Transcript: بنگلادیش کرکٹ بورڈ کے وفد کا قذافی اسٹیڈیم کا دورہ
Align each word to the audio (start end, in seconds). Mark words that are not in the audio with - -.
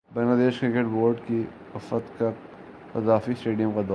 بنگلادیش 0.09 0.59
کرکٹ 0.59 0.85
بورڈ 0.85 1.19
کے 1.27 1.41
وفد 1.75 2.19
کا 2.19 2.29
قذافی 2.93 3.31
اسٹیڈیم 3.31 3.71
کا 3.71 3.81
دورہ 3.81 3.89